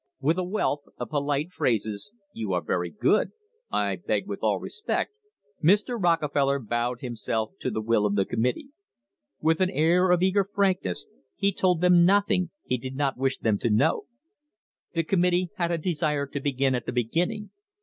With 0.19 0.39
a 0.39 0.43
wealth 0.43 0.85
of 0.97 1.09
polite 1.11 1.51
phrases 1.51 2.11
"You 2.33 2.53
are 2.53 2.63
very 2.63 2.89
good," 2.89 3.33
"I 3.69 3.97
beg 3.97 4.25
with 4.25 4.39
all 4.41 4.59
respect" 4.59 5.11
Mr. 5.63 5.95
Rockefeller 6.01 6.57
bowed 6.57 7.01
himself 7.01 7.51
to 7.59 7.69
the 7.69 7.83
will 7.83 8.07
of 8.07 8.15
the 8.15 8.25
committee. 8.25 8.69
With 9.41 9.61
an 9.61 9.69
air 9.69 10.09
of 10.09 10.23
eager 10.23 10.43
frankness 10.43 11.05
he 11.35 11.51
told 11.53 11.81
them 11.81 12.03
nothing 12.03 12.49
he 12.65 12.79
did 12.79 12.95
not 12.95 13.15
wish 13.15 13.37
them 13.37 13.59
to 13.59 13.69
know. 13.69 14.05
The 14.95 15.03
com 15.03 15.21
mittee 15.21 15.49
had 15.57 15.69
a 15.69 15.77
desire 15.77 16.25
to 16.25 16.39
begin 16.39 16.73
at 16.73 16.87
the 16.87 16.93
beginning. 16.93 17.51